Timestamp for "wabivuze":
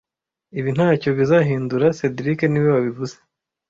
2.75-3.15